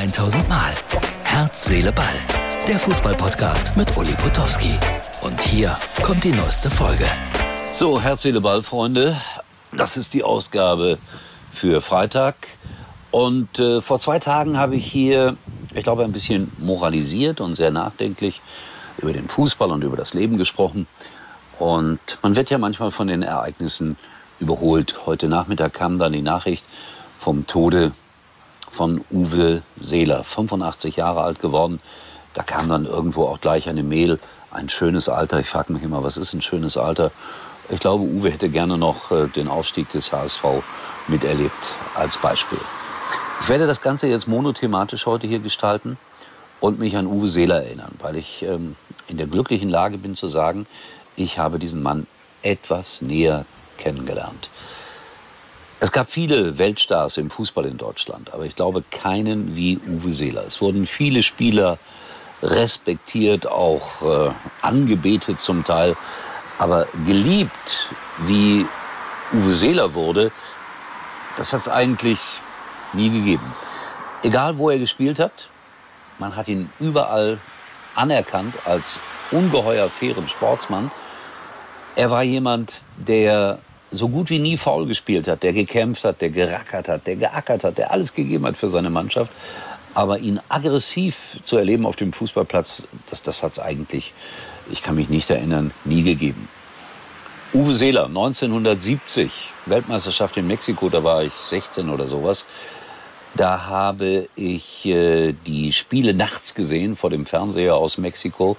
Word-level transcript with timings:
1000 0.00 0.48
Mal. 0.48 0.72
Herz, 1.24 1.66
Seele, 1.66 1.92
Ball. 1.92 2.06
Der 2.66 2.78
Fußballpodcast 2.78 3.76
mit 3.76 3.94
Uli 3.98 4.14
Potowski. 4.14 4.72
Und 5.20 5.42
hier 5.42 5.76
kommt 6.02 6.24
die 6.24 6.32
neueste 6.32 6.70
Folge. 6.70 7.04
So, 7.74 8.00
Herz, 8.00 8.22
Seele, 8.22 8.40
Ball, 8.40 8.62
Freunde. 8.62 9.20
Das 9.72 9.98
ist 9.98 10.14
die 10.14 10.24
Ausgabe 10.24 10.96
für 11.52 11.82
Freitag. 11.82 12.34
Und 13.10 13.58
äh, 13.58 13.82
vor 13.82 14.00
zwei 14.00 14.18
Tagen 14.18 14.56
habe 14.56 14.74
ich 14.76 14.86
hier, 14.86 15.36
ich 15.74 15.82
glaube, 15.82 16.04
ein 16.04 16.12
bisschen 16.12 16.50
moralisiert 16.56 17.42
und 17.42 17.54
sehr 17.54 17.70
nachdenklich 17.70 18.40
über 19.02 19.12
den 19.12 19.28
Fußball 19.28 19.70
und 19.70 19.84
über 19.84 19.98
das 19.98 20.14
Leben 20.14 20.38
gesprochen. 20.38 20.86
Und 21.58 22.00
man 22.22 22.36
wird 22.36 22.48
ja 22.48 22.56
manchmal 22.56 22.90
von 22.90 23.08
den 23.08 23.22
Ereignissen 23.22 23.98
überholt. 24.38 25.04
Heute 25.04 25.28
Nachmittag 25.28 25.74
kam 25.74 25.98
dann 25.98 26.14
die 26.14 26.22
Nachricht 26.22 26.64
vom 27.18 27.46
Tode 27.46 27.92
von 28.70 29.04
Uwe 29.10 29.62
Seeler, 29.80 30.24
85 30.24 30.96
Jahre 30.96 31.22
alt 31.22 31.40
geworden. 31.40 31.80
Da 32.34 32.42
kam 32.42 32.68
dann 32.68 32.86
irgendwo 32.86 33.24
auch 33.24 33.40
gleich 33.40 33.68
eine 33.68 33.82
Mail, 33.82 34.18
ein 34.50 34.68
schönes 34.68 35.08
Alter. 35.08 35.40
Ich 35.40 35.48
frage 35.48 35.72
mich 35.72 35.82
immer, 35.82 36.02
was 36.04 36.16
ist 36.16 36.32
ein 36.32 36.42
schönes 36.42 36.76
Alter? 36.76 37.10
Ich 37.68 37.80
glaube, 37.80 38.04
Uwe 38.04 38.30
hätte 38.30 38.48
gerne 38.48 38.78
noch 38.78 39.10
äh, 39.10 39.28
den 39.28 39.48
Aufstieg 39.48 39.90
des 39.90 40.12
HSV 40.12 40.44
miterlebt 41.08 41.74
als 41.94 42.18
Beispiel. 42.18 42.60
Ich 43.42 43.48
werde 43.48 43.66
das 43.66 43.80
Ganze 43.80 44.06
jetzt 44.06 44.28
monothematisch 44.28 45.06
heute 45.06 45.26
hier 45.26 45.38
gestalten 45.38 45.98
und 46.60 46.78
mich 46.78 46.96
an 46.96 47.06
Uwe 47.06 47.26
Seeler 47.26 47.64
erinnern, 47.64 47.94
weil 47.98 48.16
ich 48.16 48.42
ähm, 48.42 48.76
in 49.08 49.16
der 49.16 49.26
glücklichen 49.26 49.70
Lage 49.70 49.98
bin 49.98 50.14
zu 50.14 50.26
sagen, 50.26 50.66
ich 51.16 51.38
habe 51.38 51.58
diesen 51.58 51.82
Mann 51.82 52.06
etwas 52.42 53.02
näher 53.02 53.44
kennengelernt. 53.78 54.48
Es 55.82 55.92
gab 55.92 56.10
viele 56.10 56.58
Weltstars 56.58 57.16
im 57.16 57.30
Fußball 57.30 57.64
in 57.64 57.78
Deutschland, 57.78 58.34
aber 58.34 58.44
ich 58.44 58.54
glaube 58.54 58.84
keinen 58.90 59.56
wie 59.56 59.78
Uwe 59.78 60.12
Seeler. 60.12 60.44
Es 60.46 60.60
wurden 60.60 60.84
viele 60.84 61.22
Spieler 61.22 61.78
respektiert, 62.42 63.46
auch 63.46 64.02
äh, 64.02 64.30
angebetet 64.60 65.40
zum 65.40 65.64
Teil, 65.64 65.96
aber 66.58 66.86
geliebt 67.06 67.88
wie 68.18 68.66
Uwe 69.32 69.52
Seeler 69.54 69.94
wurde, 69.94 70.32
das 71.38 71.54
hat 71.54 71.62
es 71.62 71.68
eigentlich 71.68 72.20
nie 72.92 73.08
gegeben. 73.08 73.54
Egal 74.22 74.58
wo 74.58 74.68
er 74.68 74.78
gespielt 74.78 75.18
hat, 75.18 75.48
man 76.18 76.36
hat 76.36 76.48
ihn 76.48 76.70
überall 76.78 77.38
anerkannt 77.94 78.54
als 78.66 79.00
ungeheuer 79.30 79.88
fairen 79.88 80.28
Sportsmann. 80.28 80.90
Er 81.96 82.10
war 82.10 82.22
jemand, 82.22 82.82
der 82.98 83.60
so 83.90 84.08
gut 84.08 84.30
wie 84.30 84.38
nie 84.38 84.56
faul 84.56 84.86
gespielt 84.86 85.28
hat, 85.28 85.42
der 85.42 85.52
gekämpft 85.52 86.04
hat, 86.04 86.20
der 86.20 86.30
gerackert 86.30 86.88
hat, 86.88 87.06
der 87.06 87.16
geackert 87.16 87.64
hat, 87.64 87.78
der 87.78 87.90
alles 87.90 88.14
gegeben 88.14 88.46
hat 88.46 88.56
für 88.56 88.68
seine 88.68 88.90
Mannschaft. 88.90 89.30
Aber 89.92 90.18
ihn 90.18 90.40
aggressiv 90.48 91.40
zu 91.44 91.56
erleben 91.56 91.84
auf 91.84 91.96
dem 91.96 92.12
Fußballplatz, 92.12 92.86
das, 93.08 93.22
das 93.22 93.42
hat 93.42 93.52
es 93.52 93.58
eigentlich, 93.58 94.12
ich 94.70 94.82
kann 94.82 94.94
mich 94.94 95.08
nicht 95.08 95.28
erinnern, 95.30 95.72
nie 95.84 96.02
gegeben. 96.02 96.48
Uwe 97.52 97.72
Seeler, 97.72 98.06
1970, 98.06 99.32
Weltmeisterschaft 99.66 100.36
in 100.36 100.46
Mexiko, 100.46 100.88
da 100.88 101.02
war 101.02 101.24
ich 101.24 101.32
16 101.32 101.90
oder 101.90 102.06
sowas. 102.06 102.46
Da 103.34 103.66
habe 103.66 104.28
ich 104.34 104.84
äh, 104.86 105.32
die 105.46 105.72
Spiele 105.72 106.14
nachts 106.14 106.54
gesehen 106.54 106.96
vor 106.96 107.10
dem 107.10 107.26
Fernseher 107.26 107.76
aus 107.76 107.96
Mexiko 107.96 108.56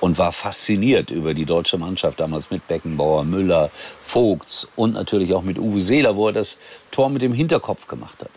und 0.00 0.18
war 0.18 0.32
fasziniert 0.32 1.10
über 1.10 1.34
die 1.34 1.44
deutsche 1.44 1.78
Mannschaft 1.78 2.20
damals 2.20 2.50
mit 2.50 2.66
Beckenbauer, 2.66 3.24
Müller, 3.24 3.70
Vogts 4.04 4.68
und 4.76 4.94
natürlich 4.94 5.34
auch 5.34 5.42
mit 5.42 5.58
Uwe 5.58 5.80
Seeler, 5.80 6.16
wo 6.16 6.28
er 6.28 6.32
das 6.32 6.58
Tor 6.90 7.10
mit 7.10 7.22
dem 7.22 7.32
Hinterkopf 7.32 7.86
gemacht 7.86 8.20
hat. 8.20 8.30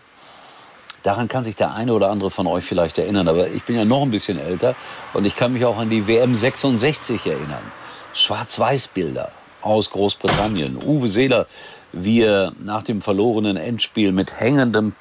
Daran 1.02 1.28
kann 1.28 1.44
sich 1.44 1.56
der 1.56 1.72
eine 1.72 1.94
oder 1.94 2.10
andere 2.10 2.30
von 2.30 2.46
euch 2.46 2.64
vielleicht 2.64 2.98
erinnern, 2.98 3.26
aber 3.26 3.48
ich 3.48 3.62
bin 3.62 3.76
ja 3.76 3.86
noch 3.86 4.02
ein 4.02 4.10
bisschen 4.10 4.38
älter 4.38 4.74
und 5.14 5.24
ich 5.24 5.34
kann 5.34 5.52
mich 5.54 5.64
auch 5.64 5.78
an 5.78 5.88
die 5.88 6.06
WM 6.06 6.34
66 6.34 7.24
erinnern. 7.26 7.72
Schwarz-Weiß-Bilder 8.12 9.30
aus 9.62 9.90
Großbritannien. 9.90 10.76
Uwe 10.76 11.08
Seeler, 11.08 11.46
wie 11.92 12.20
er 12.20 12.52
nach 12.62 12.82
dem 12.82 13.00
verlorenen 13.00 13.56
Endspiel 13.56 14.12
mit 14.12 14.38
hängendem 14.38 14.94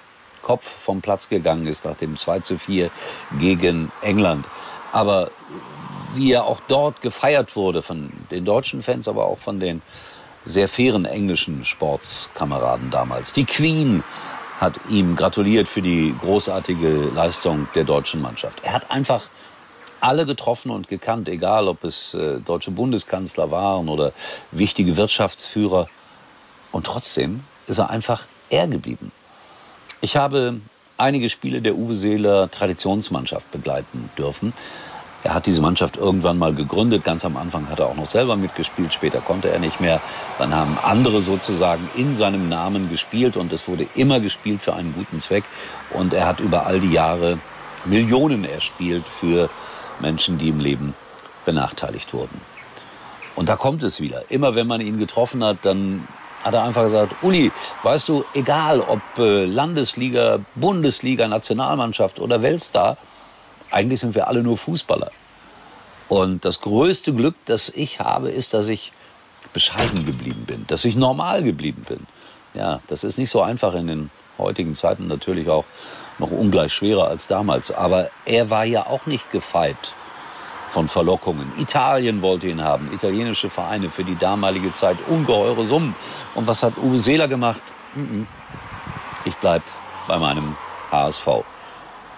Kopf 0.49 0.65
vom 0.65 1.01
Platz 1.01 1.29
gegangen 1.29 1.67
ist, 1.67 1.85
nach 1.85 1.95
dem 1.95 2.17
2 2.17 2.39
zu 2.39 2.57
4 2.57 2.89
gegen 3.37 3.91
England. 4.01 4.47
Aber 4.91 5.29
wie 6.15 6.31
er 6.31 6.45
auch 6.45 6.59
dort 6.67 7.03
gefeiert 7.03 7.55
wurde 7.55 7.83
von 7.83 8.11
den 8.31 8.45
deutschen 8.45 8.81
Fans, 8.81 9.07
aber 9.07 9.27
auch 9.27 9.37
von 9.37 9.59
den 9.59 9.83
sehr 10.45 10.67
fairen 10.67 11.05
englischen 11.05 11.65
Sportskameraden 11.65 12.89
damals. 12.89 13.31
Die 13.33 13.45
Queen 13.45 14.03
hat 14.59 14.73
ihm 14.89 15.15
gratuliert 15.15 15.67
für 15.67 15.83
die 15.83 16.15
großartige 16.19 17.11
Leistung 17.13 17.67
der 17.75 17.83
deutschen 17.83 18.19
Mannschaft. 18.19 18.57
Er 18.63 18.73
hat 18.73 18.89
einfach 18.89 19.29
alle 19.99 20.25
getroffen 20.25 20.71
und 20.71 20.87
gekannt, 20.87 21.29
egal 21.29 21.67
ob 21.67 21.83
es 21.83 22.16
äh, 22.16 22.39
deutsche 22.39 22.71
Bundeskanzler 22.71 23.51
waren 23.51 23.87
oder 23.87 24.13
wichtige 24.51 24.97
Wirtschaftsführer. 24.97 25.89
Und 26.71 26.87
trotzdem 26.87 27.43
ist 27.67 27.77
er 27.77 27.91
einfach 27.91 28.25
er 28.49 28.67
geblieben. 28.67 29.11
Ich 30.01 30.15
habe 30.15 30.61
einige 30.97 31.27
Spiele 31.27 31.61
der 31.61 31.75
Uwe 31.75 31.93
Seeler 31.93 32.49
Traditionsmannschaft 32.49 33.51
begleiten 33.51 34.09
dürfen. 34.17 34.53
Er 35.23 35.33
hat 35.33 35.45
diese 35.45 35.61
Mannschaft 35.61 35.97
irgendwann 35.97 36.37
mal 36.37 36.53
gegründet. 36.53 37.03
Ganz 37.03 37.25
am 37.25 37.35
Anfang 37.35 37.69
hat 37.69 37.79
er 37.79 37.87
auch 37.87 37.95
noch 37.95 38.05
selber 38.05 38.37
mitgespielt. 38.37 38.93
Später 38.93 39.19
konnte 39.19 39.49
er 39.49 39.59
nicht 39.59 39.81
mehr. 39.81 39.99
Dann 40.37 40.55
haben 40.55 40.77
andere 40.81 41.19
sozusagen 41.19 41.89
in 41.97 42.15
seinem 42.15 42.47
Namen 42.47 42.89
gespielt 42.89 43.35
und 43.35 43.51
es 43.51 43.67
wurde 43.67 43.87
immer 43.95 44.21
gespielt 44.21 44.61
für 44.61 44.73
einen 44.73 44.93
guten 44.93 45.19
Zweck. 45.19 45.43
Und 45.91 46.13
er 46.13 46.25
hat 46.25 46.39
über 46.39 46.66
all 46.66 46.79
die 46.79 46.91
Jahre 46.91 47.37
Millionen 47.83 48.45
erspielt 48.45 49.05
für 49.05 49.49
Menschen, 49.99 50.37
die 50.37 50.47
im 50.47 50.61
Leben 50.61 50.95
benachteiligt 51.43 52.13
wurden. 52.13 52.39
Und 53.35 53.49
da 53.49 53.57
kommt 53.57 53.83
es 53.83 53.99
wieder. 53.99 54.23
Immer 54.29 54.55
wenn 54.55 54.67
man 54.67 54.79
ihn 54.79 54.97
getroffen 54.97 55.43
hat, 55.43 55.57
dann 55.63 56.07
hat 56.44 56.53
er 56.53 56.63
einfach 56.63 56.83
gesagt, 56.83 57.16
Uli, 57.22 57.51
weißt 57.83 58.09
du, 58.09 58.23
egal 58.33 58.81
ob 58.81 59.01
äh, 59.17 59.45
Landesliga, 59.45 60.39
Bundesliga, 60.55 61.27
Nationalmannschaft 61.27 62.19
oder 62.19 62.41
Weltstar, 62.41 62.97
eigentlich 63.72 64.00
sind 64.00 64.16
wir 64.16 64.27
alle 64.27 64.41
nur 64.41 64.57
Fußballer. 64.57 65.11
Und 66.07 66.44
das 66.45 66.61
größte 66.61 67.13
Glück, 67.13 67.35
das 67.45 67.69
ich 67.69 67.99
habe, 67.99 68.29
ist, 68.29 68.53
dass 68.53 68.69
ich 68.69 68.91
bescheiden 69.53 70.05
geblieben 70.05 70.45
bin, 70.45 70.66
dass 70.67 70.85
ich 70.85 70.95
normal 70.95 71.44
geblieben 71.44 71.85
bin. 71.88 72.07
Ja, 72.53 72.81
das 72.88 73.03
ist 73.03 73.17
nicht 73.17 73.29
so 73.29 73.41
einfach 73.41 73.75
in 73.75 73.88
den 73.88 74.11
heutigen 74.38 74.73
Zeiten 74.73 75.07
natürlich 75.07 75.49
auch 75.49 75.66
noch 76.17 76.31
ungleich 76.31 76.73
schwerer 76.73 77.07
als 77.07 77.28
damals. 77.28 77.72
Aber 77.72 78.09
er 78.25 78.49
war 78.49 78.66
ja 78.66 78.88
auch 78.88 79.05
nicht 79.05 79.31
gefeit 79.31 79.94
von 80.69 80.88
Verlockungen. 80.88 81.52
Italien 81.57 82.22
wollte 82.22 82.47
ihn 82.47 82.63
haben, 82.63 82.91
italienische 82.94 83.50
Vereine 83.50 83.90
für 83.90 84.03
die 84.03 84.16
damalige 84.16 84.72
Zeit 84.72 84.97
ungeheure 85.07 85.66
Summen. 85.66 85.96
Und 86.35 86.47
was 86.47 86.63
hat 86.63 86.78
Uwe 86.78 87.00
Seeler 87.00 87.28
gemacht? 87.28 87.62
Ich 89.25 89.35
bleib 89.38 89.63
bei 90.08 90.18
meinem 90.18 90.56
HSV. 90.91 91.25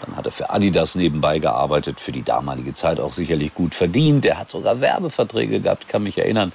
Dann 0.06 0.16
hat 0.16 0.25
er 0.25 0.31
für 0.31 0.50
Adidas 0.50 0.95
nebenbei 0.95 1.40
gearbeitet, 1.40 2.00
für 2.00 2.11
die 2.11 2.23
damalige 2.23 2.73
Zeit 2.73 3.00
auch 3.00 3.13
sicherlich 3.13 3.53
gut 3.53 3.75
verdient. 3.75 4.25
Er 4.25 4.40
hat 4.40 4.50
sogar 4.50 4.81
Werbeverträge 4.81 5.59
gehabt, 5.59 5.88
kann 5.88 6.03
mich 6.03 6.17
erinnern. 6.17 6.51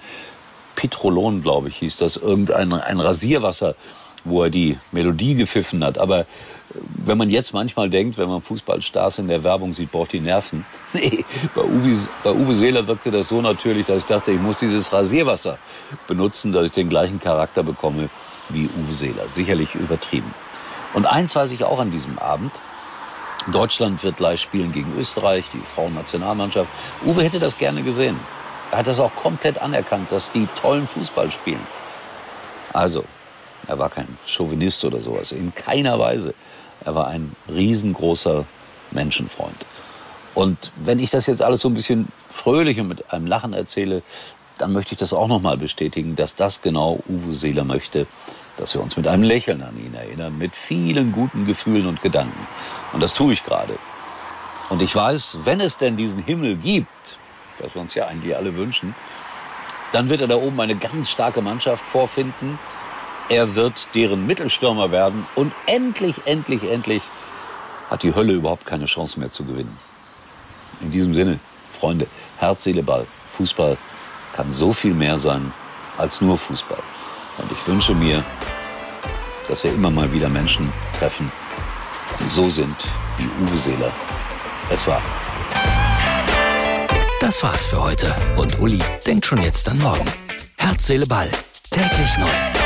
Petrolon, 0.75 1.43
glaube 1.43 1.69
ich, 1.69 1.77
hieß 1.77 1.97
das, 1.97 2.17
irgendein 2.17 2.73
ein 2.73 3.01
Rasierwasser, 3.01 3.75
wo 4.27 4.43
er 4.43 4.51
die 4.51 4.79
Melodie 4.93 5.35
gepfiffen 5.35 5.85
hat. 5.85 5.99
Aber 5.99 6.21
äh, 6.21 6.25
wenn 7.05 7.19
man 7.19 7.31
jetzt 7.31 7.53
manchmal 7.53 7.91
denkt, 7.91 8.19
wenn 8.19 8.29
man 8.29 8.43
Fußballstars 8.43 9.19
in 9.19 9.29
der 9.29 9.43
Werbung 9.45 9.73
sieht, 9.73 9.93
braucht 9.93 10.13
die 10.13 10.21
Nerven. 10.21 10.65
Nee, 10.93 11.25
bei 11.55 11.63
Uwe, 11.63 11.97
bei 12.25 12.33
Uwe 12.33 12.55
Seeler 12.55 12.87
wirkte 12.87 13.11
das 13.11 13.29
so 13.29 13.43
natürlich, 13.43 13.87
dass 13.87 13.99
ich 13.99 14.05
dachte, 14.05 14.33
ich 14.33 14.41
muss 14.41 14.59
dieses 14.59 14.93
Rasierwasser 14.93 15.59
benutzen, 16.09 16.53
dass 16.53 16.67
ich 16.67 16.73
den 16.73 16.89
gleichen 16.89 17.21
Charakter 17.21 17.63
bekomme 17.63 18.09
wie 18.49 18.69
Uwe 18.83 18.93
Seeler. 18.93 19.29
Sicherlich 19.29 19.75
übertrieben. 19.75 20.35
Und 20.95 21.07
eins 21.07 21.37
weiß 21.37 21.53
ich 21.53 21.65
auch 21.65 21.79
an 21.79 21.91
diesem 21.91 22.19
Abend. 22.19 22.53
Deutschland 23.53 24.03
wird 24.03 24.17
gleich 24.17 24.41
spielen 24.41 24.73
gegen 24.73 24.97
Österreich, 24.99 25.45
die 25.53 25.61
Frauennationalmannschaft. 25.61 26.69
Uwe 27.05 27.23
hätte 27.23 27.39
das 27.39 27.59
gerne 27.59 27.83
gesehen. 27.83 28.19
Er 28.71 28.79
hat 28.79 28.87
das 28.89 28.99
auch 28.99 29.15
komplett 29.15 29.59
anerkannt, 29.59 30.11
dass 30.11 30.33
die 30.33 30.49
tollen 30.61 30.87
Fußball 30.87 31.31
spielen. 31.31 31.65
Also, 32.73 33.05
er 33.69 33.79
war 33.79 33.91
kein 33.91 34.19
Chauvinist 34.27 34.85
oder 34.85 35.01
sowas, 35.01 35.33
in 35.33 35.55
keiner 35.55 35.99
Weise. 35.99 36.35
Er 36.85 36.95
war 36.95 37.09
ein 37.09 37.35
riesengroßer 37.49 38.45
Menschenfreund. 38.91 39.67
Und 40.35 40.71
wenn 40.77 40.99
ich 40.99 41.11
das 41.11 41.27
jetzt 41.27 41.43
alles 41.43 41.61
so 41.61 41.69
ein 41.69 41.75
bisschen 41.75 42.09
fröhlich 42.29 42.79
und 42.79 42.89
mit 42.89 43.13
einem 43.13 43.27
Lachen 43.27 43.55
erzähle, 43.55 44.03
dann 44.59 44.73
möchte 44.73 44.93
ich 44.93 44.99
das 44.99 45.13
auch 45.13 45.29
nochmal 45.29 45.57
bestätigen, 45.57 46.17
dass 46.17 46.35
das 46.35 46.63
genau 46.63 47.01
Uwe 47.09 47.33
Seeler 47.33 47.65
möchte, 47.65 48.07
dass 48.57 48.75
wir 48.75 48.83
uns 48.83 48.97
mit 48.97 49.07
einem 49.07 49.23
Lächeln 49.23 49.63
an 49.63 49.77
ihn 49.79 49.95
erinnern, 49.95 50.39
mit 50.39 50.55
vielen 50.55 51.13
guten 51.13 51.47
Gefühlen 51.47 51.87
und 51.87 52.03
Gedanken. 52.03 52.47
Und 52.93 53.03
das 53.03 53.15
tue 53.15 53.33
ich 53.33 53.45
gerade. 53.45 53.79
Und 54.69 54.83
ich 54.83 54.95
weiß, 54.95 55.41
wenn 55.45 55.61
es 55.61 55.79
denn 55.79 55.97
diesen 55.97 56.23
Himmel 56.23 56.57
gibt, 56.57 57.19
was 57.59 57.75
wir 57.75 57.83
uns 57.83 57.95
ja 57.95 58.07
eigentlich 58.07 58.37
alle 58.37 58.57
wünschen, 58.57 58.95
dann 59.93 60.09
wird 60.09 60.21
er 60.21 60.27
da 60.27 60.37
oben 60.37 60.61
eine 60.61 60.77
ganz 60.77 61.11
starke 61.11 61.41
Mannschaft 61.41 61.85
vorfinden. 61.85 62.59
Er 63.29 63.57
wird 63.57 63.89
deren 63.95 64.27
Mittelstürmer 64.27 64.93
werden 64.93 65.27
und 65.35 65.53
endlich, 65.67 66.15
endlich, 66.27 66.63
endlich 66.63 67.03
hat 67.91 68.03
die 68.03 68.15
Hölle 68.15 68.35
überhaupt 68.35 68.67
keine 68.67 68.87
Chance 68.87 69.19
mehr 69.19 69.31
zu 69.31 69.45
gewinnen. 69.45 69.77
In 70.81 70.93
diesem 70.93 71.13
Sinne, 71.13 71.41
Freunde, 71.79 72.07
Herz, 72.39 72.65
Seele, 72.65 72.83
Ball. 72.83 73.07
Fußball 73.33 73.77
kann 74.35 74.53
so 74.53 74.73
viel 74.73 74.95
mehr 74.95 75.19
sein 75.19 75.53
als 75.99 76.21
nur 76.21 76.39
Fußball. 76.39 76.83
Und 77.39 77.51
ich 77.51 77.67
wünsche 77.67 77.95
mir, 77.95 78.25
dass 79.49 79.65
wir 79.65 79.73
immer 79.73 79.91
mal 79.91 80.13
wieder 80.13 80.29
Menschen 80.29 80.73
treffen, 80.99 81.31
die 82.21 82.29
so 82.29 82.49
sind 82.49 82.77
wie 83.17 83.29
Uwe 83.43 83.57
Seeler. 83.57 83.93
Es 84.71 84.87
war. 84.87 85.03
Das 87.21 87.43
war's 87.43 87.67
für 87.69 87.83
heute. 87.83 88.15
Und 88.37 88.61
Uli 88.61 88.81
denkt 89.07 89.27
schon 89.27 89.43
jetzt 89.43 89.69
an 89.69 89.79
morgen. 89.79 90.05
Herz, 90.59 90.87
Seele, 90.87 91.07
Ball. 91.07 91.31
Täglich 91.71 92.19
neu. 92.19 92.66